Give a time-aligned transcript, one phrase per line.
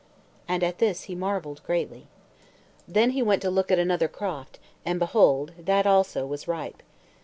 [0.47, 2.07] And at this he marvelled greatly.
[2.87, 6.81] Then he went to look at another croft, and, behold, that also was ripe.